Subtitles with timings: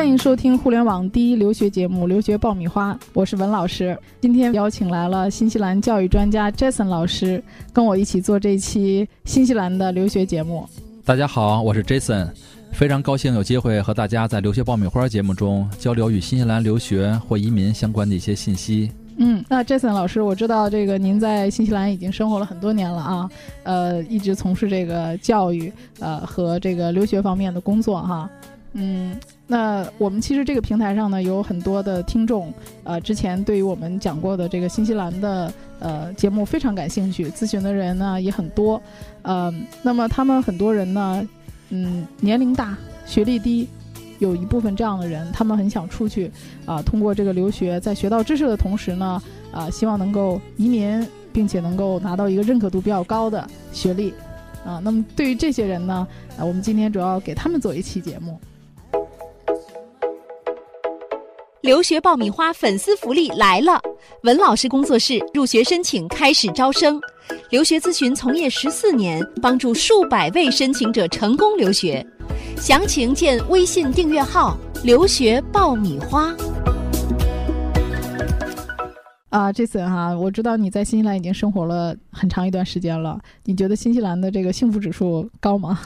[0.00, 3.94] 欢迎收听互联网第一留学节目《留学爆米花》，我是文老师。
[4.18, 10.66] 今天邀请来了新西兰教育专家 Jason 老师，跟我一起做这期新西兰的留学节目。
[11.04, 12.30] 大家好，我是 Jason，
[12.72, 18.90] 非常高兴有机会和大家在《留学爆米花》节目中交流与新西兰留学或移民相关的一些信息。
[19.18, 23.30] 嗯，那 Jason 老师，我知道这个您在新西兰已经生活了很多年了啊，
[23.64, 28.30] 呃，一直从事这个教育呃和这个留学方面的工作哈。
[28.72, 32.52] 嗯，那我们其实这个平台上呢有很多的听众，
[32.84, 38.80] 呃，之前对于我们讲过的这个新西兰的呃节目非常感兴趣，咨询的人呢也很多，
[39.22, 39.52] 呃，
[39.82, 41.28] 那么他们很多人呢，
[41.70, 43.68] 嗯，年龄大，学历低。
[44.20, 46.30] 有一部分这样的人，他们很想出去，
[46.66, 51.02] 啊，通过这个留学，在学到知识的同时呢，啊，希望能够移民，
[51.32, 54.12] 并且能够拿到一个认可度比较高的学历，
[54.62, 56.06] 啊，那么对于这些人呢，
[56.36, 58.38] 啊，我们今天主要给他们做一期节目。
[61.70, 63.80] 留学爆米花粉丝福利来了！
[64.24, 67.00] 文老师工作室入学申请开始招生，
[67.50, 72.04] 留学咨询从业十四年，帮助数百位申请者成功留学。
[72.56, 76.34] 详情见微信订阅号“留学爆米花”。
[79.30, 83.16] 啊，Jason 哈，我知道你在新西兰已经生活了很长一段时间了。
[83.44, 85.78] 你觉得新西兰的这个幸福指数高吗？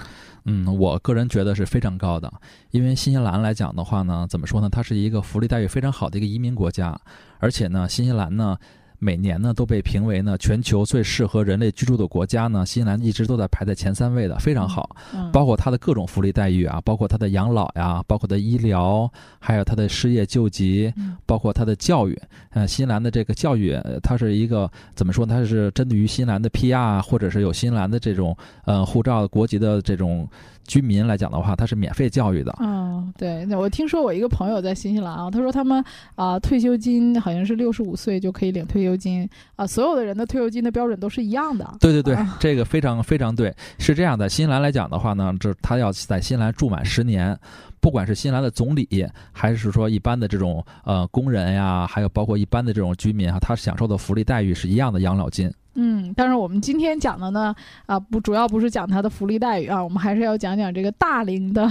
[0.44, 2.32] 嗯，我个人觉得是非常高的。
[2.70, 4.68] 因为新西兰来讲的话呢，怎么说呢？
[4.68, 6.98] 它是一个福利待遇非常好的一个移民国家，
[7.38, 8.58] 而且呢，新西兰呢。
[8.98, 14.96] 每年呢都被评为呢全球最适合人类居住的国家呢，新西兰一直都在排在前三位的，非常好。
[15.32, 20.92] 包括它的各种福利待遇啊，包括它的养老呀，包括它的医疗，还有它的失业救济，
[21.26, 22.18] 包括它的教育。
[22.50, 25.26] 呃，新西兰的这个教育，它是一个怎么说？
[25.26, 30.28] 它是针对于新西兰的 PR 或者是有新西兰的这种呃护照国籍的这种。
[30.66, 32.54] 居民来讲的话，他是免费教育的。
[32.60, 35.84] 嗯，对，我听说我一个朋友在新西兰啊，他说他们
[36.14, 41.68] 啊退休金好像是六十五岁就可以领退休金啊，所有的人的退休金的标准都是一样的。
[41.80, 44.28] 对对对，这个非常非常对，是这样的。
[44.28, 47.38] 新西兰来讲的话呢，这他要在新西兰住满十年，
[47.80, 55.52] 不管是新西兰的总理，还是说一般的这种呃工人呀，还有包括一般的这种居民啊，他享受的福利待遇是一样的养老金。
[55.74, 57.54] 嗯，但是我们今天讲的呢，
[57.86, 61.68] 啊，不主要不是讲他的福利待遇啊，我们还是要讲讲这个大龄的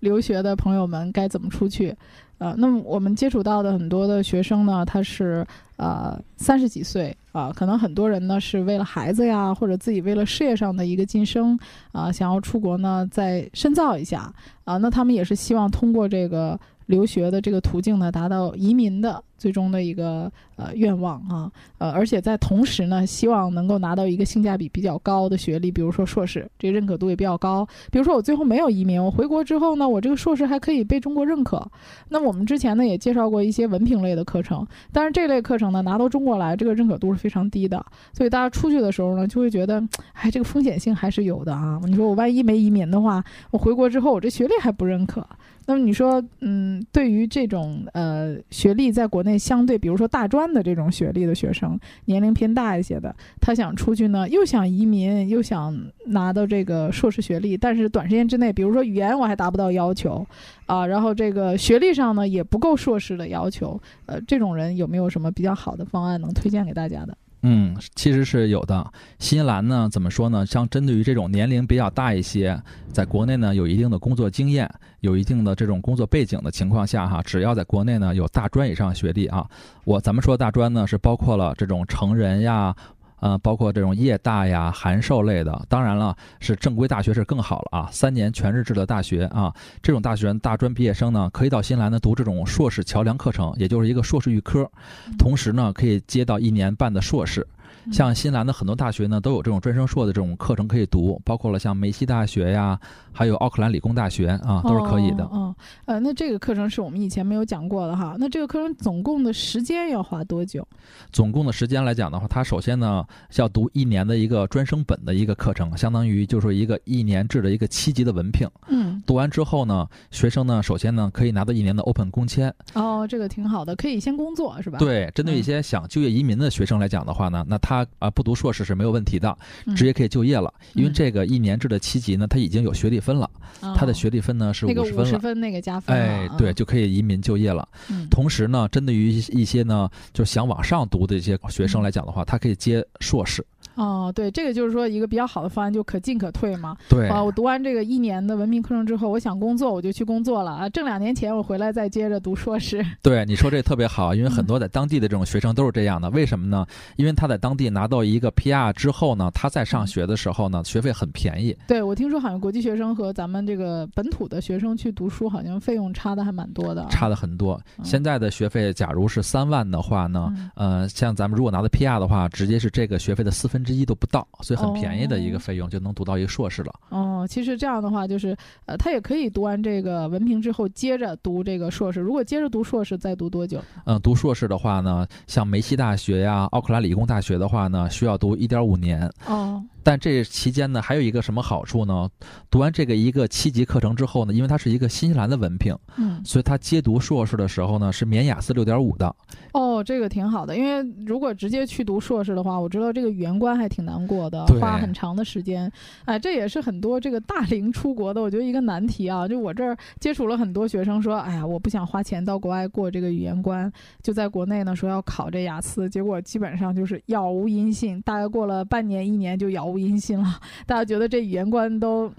[0.00, 1.94] 留学的朋友们该怎么出去。
[2.38, 11.56] 呃，那么我们接触到的很多的学生呢，他是呃三十几岁啊，可能很多人呢是为了孩子呀，或者自己为了事业上的一个晋升
[11.92, 14.32] 啊，想要出国呢再深造一下
[14.64, 16.58] 啊，那他们也是希望通过这个。
[16.86, 27.66] 留学的这个途径呢，达到移民的最终的一个呃愿望啊，呃，而且在同时呢，希望能够拿到一个性价比比较高的学历，比如说硕士，这认可度也比较高。
[27.90, 31.66] 比如说我最后没有移民，我回国之后呢，我这个硕士还可以被中国认可。
[32.08, 41.80] 那我们之前呢也介绍过一些文凭类的课程，但是这类课程呢拿到中国来，这个认可度是非常低的，所以大家出去的时候呢就会觉得，哎，这个风险性还是有的啊。
[41.84, 45.26] 你说我万一没移民的话，我回国之后我这学历还不认可。
[45.66, 55.74] 那么你说，嗯，对于这种呃学历在国内相对，比如说大专的这种学历的学生，年龄偏大一些的，他想出去呢，又想移民，又想
[56.06, 60.26] 拿到这个硕士学历，但是短时间之内，比如说语言我还达不到要求，
[60.66, 67.16] 啊，然后这个学历上呢也不够硕士的要求，呃，这种人有没有什么比较好的方案能推荐给大家的？
[67.46, 68.90] 嗯，其实是有的。
[69.18, 70.46] 新西兰呢，怎么说呢？
[70.46, 72.58] 像针对于这种年龄比较大一些，
[72.90, 74.66] 在国内呢有一定的工作经验、
[75.00, 79.46] 有一定的这种工作背景的情况下，哈，只要在国内呢有大专以上学历啊，
[79.84, 82.74] 我咱们说大专呢是包括了这种成人呀。
[83.24, 87.88] 呃，包括这种夜大呀、函授类的，当然了，是正规大学是更好了啊。
[87.90, 94.70] 三年全日制的大学啊，这种大学大专毕业生呢，可以到新西兰呢读这种硕士桥梁课程，也就是一个硕士预科，
[95.18, 97.46] 同时呢可以接到一年半的硕士。
[97.92, 102.78] 像新西兰的很多大学呢，都有这种专升硕的这种课程可以读，包括了像梅西大学呀，
[103.12, 105.28] 还有奥克兰理工大学啊，都是可以的。
[105.32, 105.54] 嗯，
[105.84, 108.16] 呃，那这个课程是我们以前没有讲过的哈。
[108.18, 110.66] 那这个课程总共的时间要花多久？
[111.12, 118.48] 总共的时间来讲的话，它首先呢是要读一年的一个专升本的一个课程，相当于就是一个一年制的一个七级的文凭。
[118.68, 122.54] 嗯，读完之后呢，学生呢首先呢可以拿到一年的 Open 工签。
[122.72, 124.78] 哦，这个挺好的，可以先工作是吧？
[124.78, 127.73] 对，针对一些想就业移民的学生来讲的话呢，那他。
[127.74, 129.36] 他啊，不读硕士是没有问题的，
[129.74, 130.52] 直接可以就业了。
[130.74, 133.28] 因为这个一年制的七级呢，他已经有学历分了，
[133.74, 137.66] 他的学历分呢是五十分了，分那个加分，哎，对，就可以移民就业了。
[138.10, 143.44] 同时呢，针对于一些呢，就想往上读的一些学生来讲的话，他可以接硕士。
[143.74, 146.76] 哦，对，这个就是说一个比较好的方案，就可进可退嘛。
[146.88, 152.84] 对啊，我读完这个一年的文凭课程之后，我想工作，我就去工作了啊，挣两年钱，我回来再接着读硕士。
[153.02, 156.08] 对，你说这特别好，因为很嗯多在当地的这种学生都是这样的。
[156.10, 156.66] 为什么呢？
[156.96, 161.56] 因为他在当地拿到一个 PR 之后呢，他在嗯上学的时候呢，学费很便宜。
[161.66, 166.88] 对，我听说好像国际学生和咱们这个本土的学生去读书，好像费用差的还蛮多的啊。
[166.90, 167.60] 差的很多。
[167.78, 176.72] 嗯现在的学费，假如是三万的话呢，嗯呃，像咱们如果拿到 PR 的话，直接是这个学费的四分之一都不到，所以很便宜的一个哦费用就能读到一个硕士了。
[176.90, 182.00] 哦，其实这样的话，就是呃，他也可以读完这个文凭之后，接着读这个硕士。
[182.00, 183.60] 如果接着读硕士，再读多久？
[183.86, 189.10] 嗯，读硕士的话呢，像梅西大学呀、奥克兰理工大学的话呢，需要读一点五年。
[189.26, 192.08] 哦，但这期间呢，还有一个什么好处呢？
[192.50, 199.14] 读完这个一个七级课程之后呢，因为它是一个新西兰的文凭，嗯，所以他接读硕士的时候呢，是免雅思六点五的。
[199.52, 205.70] 哦，这个挺好的，因为如果直接去读硕士的话，我知道这个语言关还挺难过的，对花很长的时间。
[206.04, 209.26] 哎，这也是很多这个大龄出国的，我觉得一个难题啊。
[209.26, 213.72] 就我这儿接触了很多学生说，哎呀，我不想花钱到国外过这个语言关，
[214.02, 220.38] 就在国内呢说要考这雅思，结果基本上就是杳无音信，大概过了半年一年就杳无音信了。
[220.66, 222.12] 大家觉得这语言关都。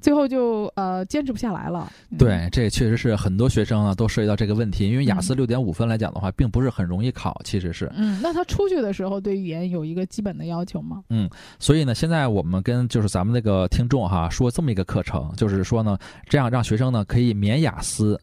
[0.00, 1.90] 最后就呃坚持不下来了。
[2.10, 7.90] 嗯，对，这确实是很多学生啊都涉及到这个问题，因为雅思嗯六点五分来讲的话，并不是很容易考，其实是。
[7.94, 11.02] 嗯，那他出去的时候对语言有一个基本的要求吗？
[11.10, 11.28] 嗯
[11.58, 15.98] 所以呢，现在我们跟就是咱们那个听众哈说这么一个课程，就是说呢，
[16.28, 18.20] 这样让学生呢可以免雅思。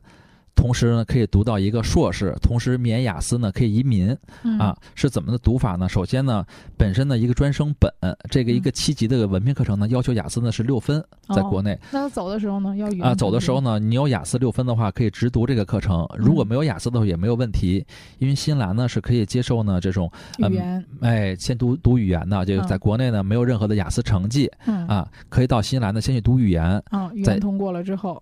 [0.56, 4.58] 同时呢，可以读到一个硕士，同时免雅思呢，可以移民嗯。
[4.58, 5.88] 啊，是怎么的读法呢？
[5.88, 6.44] 首先呢，
[6.78, 7.92] 本身呢一个专升本，
[8.32, 11.04] 这个一个七级的文凭课程呢，要求雅思呢是六分，
[11.36, 11.78] 在国内。
[11.92, 17.86] 那他走的时候呢，要啊，走的时候呢，你有雅思六分的话，可以直读这个课程；如果嗯没有雅思的话，也没有问题，
[18.20, 20.10] 因为新兰呢是可以接受呢这种
[20.40, 22.68] 呃语言，哎先读读语言的，就嗯。
[22.68, 24.88] 在国内呢没有任何的雅思成绩嗯。
[24.88, 28.22] 啊，可以到新兰呢先去读语言，啊，语言通过了之后，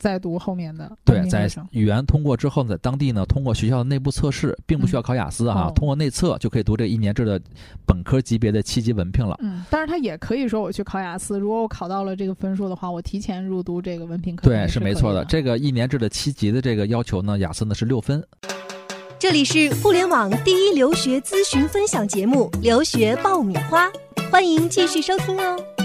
[0.00, 7.38] 再读后面的对，在语言通过之后，在当地呢通过学校的内部测试，并不需要考雅思啊，哦通过内测就可以读这一年制的
[7.86, 9.36] 本科级别的七级文凭了。
[9.42, 15.12] 嗯，但是他也可以说我去考雅思，如果我考到了这个分数的话，我提前入读这个文凭可以是没错。
[15.12, 15.22] 的。
[15.26, 18.24] 这个一年制的七级的这个要求呢，雅思呢是六分。
[19.18, 23.86] 这里是互联网第一留学咨询分享节目《留学爆米花》，
[24.30, 25.79] 欢迎继续收听哦。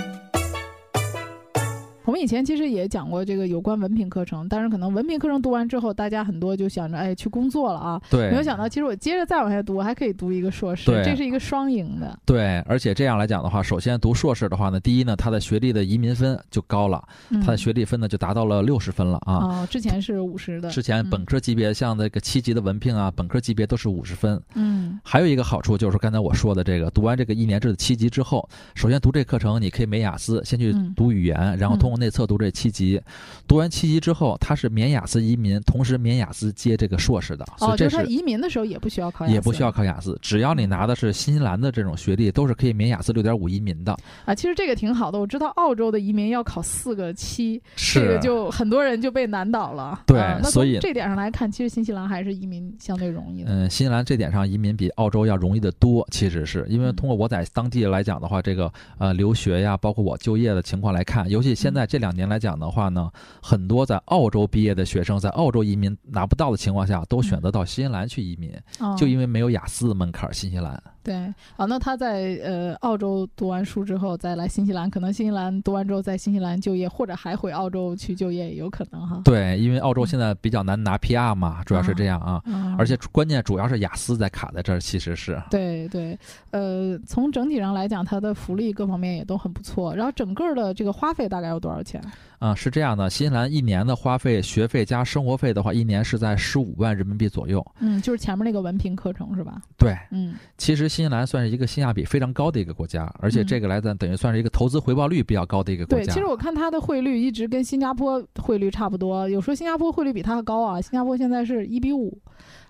[2.06, 12.18] 我们以前其实也讲过这个有关文凭课程，但是可能文凭课程读完之后，大家很多就想着哎去工作了啊，对，没有想到其实我接着再往下读，我还可以读一个硕士，对这是一个双赢的。
[12.24, 19.34] 对，而且这样来讲的话，首先读硕士的话呢，第一呢，他的学历的移民分就高了，嗯他的学历分呢就达到了六十分了啊。
[19.38, 24.40] 哦，之前是五十的，之前本科级别像那个七级的文凭啊，本科级别都是五十分。
[24.54, 33.02] 嗯还有一个好处就是刚才我说的这个，读完这个一年制的七级之后，首先读这课程你可以没雅思，先去嗯读语言，然后通过内测读这七级。
[33.48, 43.96] 读完七级之后，他是免雅思移民，同时免雅思接这个硕士的，所哦，以这是就是他移民的时候也不需要考雅思，也不需要考雅思，只要你拿的是新西兰的这种学历，都是可以免雅思六点五移民的。
[44.26, 44.36] 啊。
[44.36, 50.02] 其实这个挺好的，我知道澳洲的移民要考四个七，这个就很多人就被难倒了。
[50.06, 53.52] 对所以这点上来看，其实新西兰还是移民相对容易的。
[53.52, 63.12] 嗯，新西兰这点上移民比澳洲要容易的多，其实是因为嗯通过我在当地来讲的话，这个呃留学呀，包括我就业的情况来看，尤其现在这两年来讲的话呢，
[63.42, 70.34] 很多在澳洲毕业的学生在澳洲移民拿不到的情况下，都选择到新西兰去移民，哦就因为没有雅思的门槛儿。
[70.34, 71.16] 新西兰对
[71.56, 79.22] 啊，那他在呃澳洲读完书之后再来新西兰，可能新西兰读完之后在新西兰就业，或者还回澳洲去就业也有可能哈。
[79.24, 86.18] 对，因为澳洲现在比较难拿 PR 嘛，主要是这样啊，嗯，而且关键主要是雅思在卡在这儿，其实是对对，
[86.50, 89.96] 呃，从整体上来讲，它的福利各方面也都很不错。
[89.96, 92.02] 然后整个的这个花费大概有多少钱？
[92.46, 97.66] 啊、是这样的，新西兰一年的花费，学费加生活费的话，一年是在十五万人民币左右。
[97.80, 99.60] 嗯，就是前面那个文凭课程是吧？
[99.78, 106.14] 对，嗯其实新西兰算是一个性价比非常高的一个国家，而且嗯这个来咱等于算是一个投资回报率比较高的一个国家对，家。
[106.14, 112.16] 其实我看它的汇率一直跟新加坡汇率差不多，有时候新加坡汇率比它高啊，新加坡现在是一比五。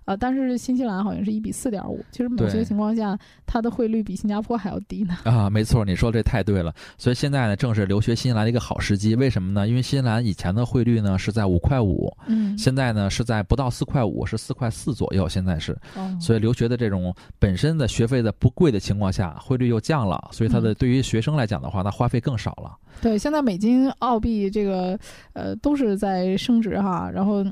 [0.05, 5.17] 啊，但是新西兰好像是一比四点五，其实某些情况下，它的汇率比新加坡还要低呢。
[5.24, 6.74] 啊，没错，你说这太对了。
[6.97, 9.15] 所以现在呢，正是留学新西兰的一个好时机。
[9.15, 9.67] 为什么呢？
[9.67, 15.27] 因为新西兰以前的汇率呢是在五块五，嗯，现在呢是在不到四块五，是四块四左右。
[15.27, 22.77] 现在是，哦所以留学的这种本身的学费的不贵的情况下，汇率又降了，所以它的嗯对于学生来讲的话，那花费更少了。
[23.01, 24.97] 对，现在美金、澳币这个
[25.33, 27.43] 呃都是在升值哈，然后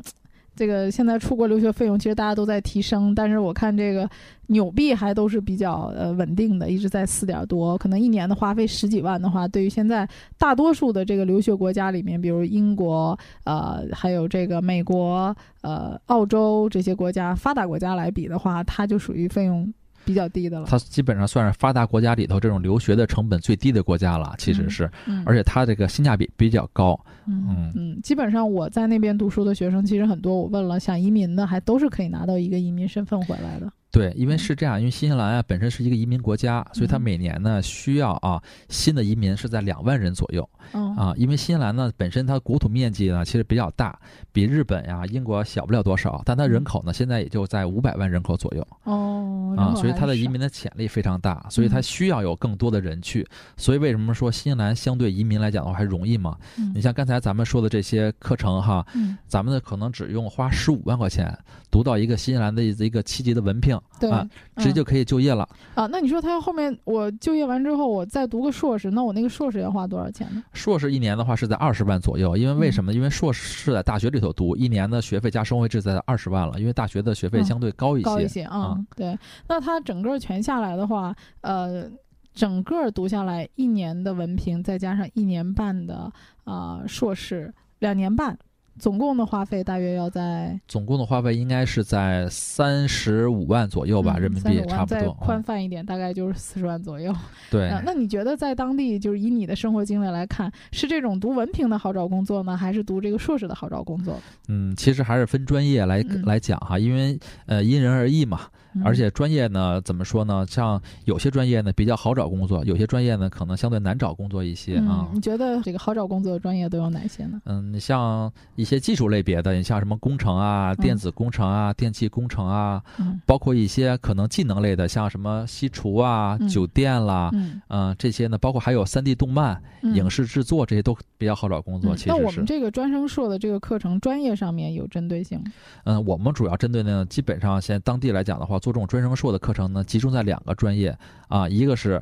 [0.56, 4.10] 这个现在出国留学费用其实大家都在提升，但是我看这个
[4.48, 10.08] 纽币还都是比较呃稳定的，一直在四点多，可能一年的花费十几万的话，对于现在
[10.38, 19.74] 大多数的这个留学国家里面，比如英国、呃，还有这个美国、呃，澳洲这些国家发达国家来比的话，它就属于费用
[20.06, 20.68] 比较低的了。
[20.70, 27.00] 它基本上算是发达国家里头这种留学的成本最低的国家了，其实是，嗯，而且它这个性价比比较高。
[27.26, 33.72] 嗯嗯嗯，基本上我在那边读书的学生，其实很多我问了想移民的，还都是可以拿到一个移民身份回来的。
[33.94, 41.14] 对，因为是这样，因为新西兰啊本身是一个移民国家，所以它嗯每年呢需要啊新的移民是在两万人左右嗯啊。
[41.16, 43.96] 因为新西兰呢本身它国土面积呢其实比较大，
[44.32, 53.24] 比日本呀、英国小不了多少，但它人口呢现在也就在五百万人口左右哦，啊，所以它的移民的潜力非常大，所以它嗯需要有更多的人去。
[53.58, 56.36] 所以为什么说新西兰相对移民来讲的话还容易嘛？
[56.58, 61.32] 嗯你像刚才咱们说的这些课程哈，嗯咱们呢可能只用花十五万块钱
[61.70, 65.48] 读到一个新西兰的一个七级的文凭，对啊直接嗯就可以就业了。
[65.76, 70.44] 啊，那你说他要后面我就业完之后，我再读个硕士，那我那个硕士要花多少钱呢？
[70.54, 72.94] 硕士一年的话是在二十万左右，因为为什么？
[72.94, 78.06] 因为硕士是在大学里头读，一年的学费加生活费是在二十万了，因为大学的学费嗯相对高一些。
[78.06, 81.90] 高一些啊、啊对，那他整个全下来的话，呃，
[82.34, 86.12] 整个读下来一年的文凭，再加上一年半的
[86.44, 88.38] 啊、硕士，两年半，
[88.80, 95.14] 总共的花费大约要在总共的花费应该是在三十五万左右吧，嗯人民币35万再差不多。
[95.14, 97.14] 嗯宽泛一点，大概就是四十万左右。
[97.50, 104.20] 对，呃那你觉得在当地，就是以你的生活经历来看，是这种读文凭的好找工作呢，还是读这个硕士的好找工作？
[104.48, 108.42] 嗯，其实还是分专业来、嗯来讲哈，因为呃因人而异嘛。
[108.76, 110.46] 嗯而且专业呢，怎么说呢？
[110.50, 115.12] 像有些专业呢比较好找工作，有些专业呢可能相对难找工作一些啊嗯，。
[115.14, 117.42] 你觉得这个好找工作的专业都有哪些呢？
[117.46, 131.94] 嗯，你像一些技术类别的，你像什么工程啊、电子工程啊、电气工程啊，嗯包括一些可能技能类的，像什么西厨啊、嗯酒店啦，嗯，嗯、这些呢，包括还有三 D 动漫、嗯影视制作这些都比较好找工作。
[131.94, 135.46] 嗯其实那我们，这个专升硕的这个课程，专业上面有针对性吗？
[135.84, 142.02] 嗯，我们主要针对呢，基本上现在当地来讲的话，做这种专升硕的课程呢，集中在两个专业啊，一个是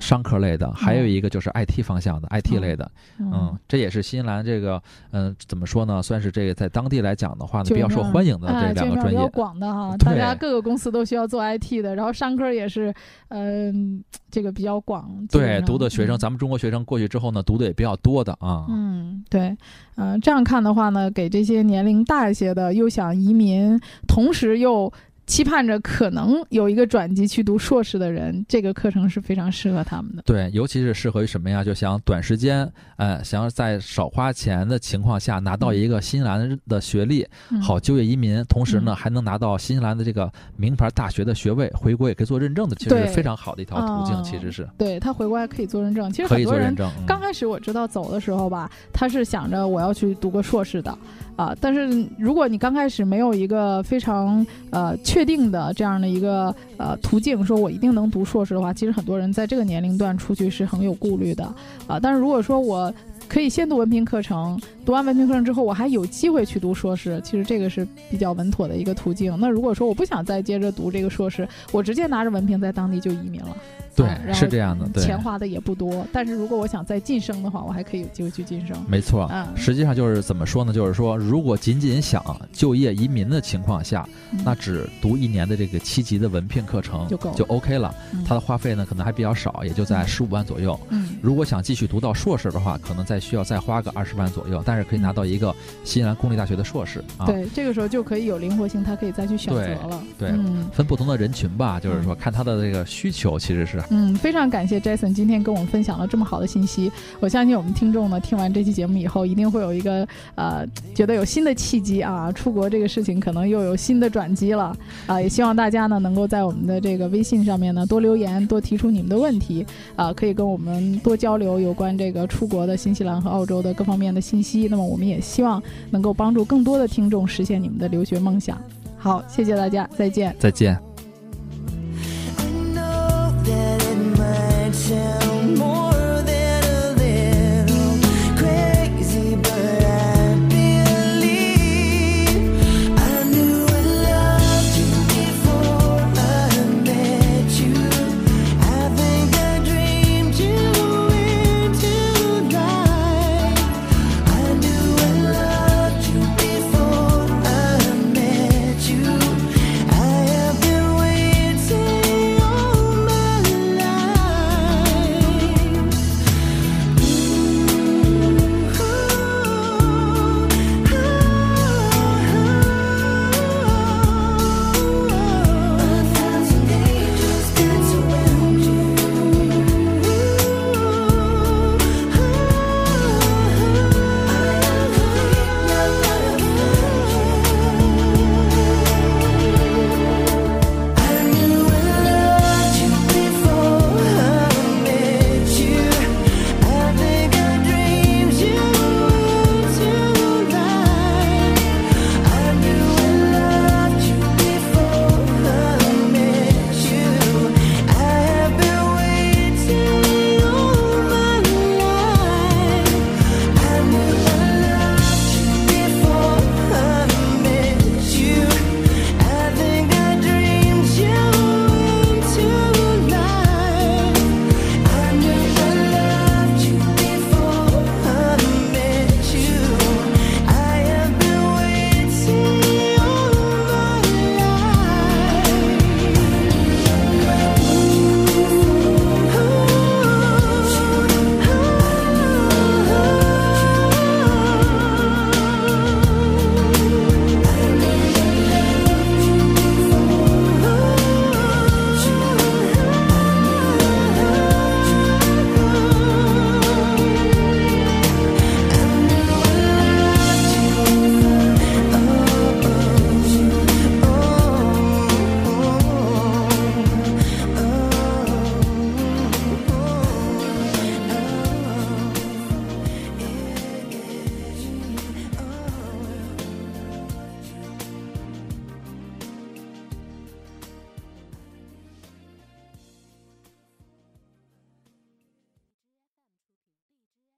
[0.00, 2.90] 商科类的，还有一个就是 IT 方向的、IT 类的。
[3.18, 4.82] 嗯，这也是新西兰这个，
[5.12, 6.02] 嗯，怎么说呢？
[6.02, 9.28] 算是这个在当地来讲的话呢，比较受欢迎的这哎两个专业比较。
[9.28, 12.92] 广的哈，对大家各个公司都需要做 IT 的，然后商科也是，
[13.28, 15.26] 嗯、这个比较广。
[15.30, 18.66] 对，读的学生，嗯咱们中国学生过去之后呢，读的也比较多的啊。
[18.68, 19.56] 嗯，对，
[19.96, 24.92] 嗯、这样看的话呢，给这些年龄大一些的，又想移民，同时又
[25.26, 30.22] 期盼着可能有一个转机去读硕士的人，这个课程是非常适合他们的。
[30.22, 31.64] 对，尤其是适合于什么呀？
[31.64, 44.14] 就想短时间，呃，想要在少花钱的情况下拿到一个新西兰的学历，嗯、好就业移民，同时呢嗯还能拿到新西兰的这个名牌大学的学位，回国也可以做认证的，其实是非常好的一条途径。
[44.14, 46.90] 哦其实是对他回国还可以做认证，其实可很多人以做认证。
[46.98, 50.96] 嗯刚开始我知道走的时候吧，他是想着我要去读个硕士的，
[51.36, 61.44] 啊，但是如果你刚开始没有一个非常呃确定的这样的一个呃途径，说我一定能读硕士的话，其实很多人在这个年龄段出去是很有顾虑的，
[61.86, 62.92] 啊，但是如果说我
[63.26, 69.36] 可以先读文凭课程，读完文凭课程之后，我还有机会去读硕士，其实这个是比较稳妥的一个途径。
[69.40, 73.56] 那如果说我不想再接着读这个硕士，我直接拿着文凭在当地就移民了。
[73.96, 76.06] 对啊然后是这样的对钱花的也不多。
[76.12, 78.76] 但是如果我想再晋升的话，我还可以有机会去晋升。
[78.88, 80.72] 没错嗯，实际上就是怎么说呢？
[80.72, 82.22] 就是说，如果仅仅想
[82.52, 87.94] 就业移民的情况下，嗯那只读一年的这个七级的文凭课程就够了就 OK 了。
[88.12, 90.78] 嗯它的花费呢可能还比较少，也就在十五万左右。
[90.90, 97.26] 嗯如果想继续读到硕士的话，可能再需要再花个二十万左右，但是可以拿到一个新西兰公立大学的硕士啊。
[97.26, 100.02] 对，这个时候就可以有灵活性，他可以再去选择对了。
[100.18, 106.90] 对嗯分不同的人群吧，就是说看他的这个需求，其实是嗯，非常感谢 Jason 今天跟我们分享了这么好的信息。
[107.20, 114.74] 我相信我们听众呢，听完这期节目以后，一定会有一个呃，觉得有新的契机啊，出国这个事情可能又有新的转机了
[115.06, 119.64] 啊、也希望大家呢，能够在我们的这个微信上面呢，多留言，多提出你们的问题
[119.96, 124.66] 啊、可以跟我们多交流有关这个出国的新西兰和澳洲的各方面的信息。
[124.70, 128.58] 那么我们也希望能够帮助更多的听众实现你们的留学梦想。
[128.96, 130.34] 好，谢谢大家，再见。
[130.38, 130.93] 再见。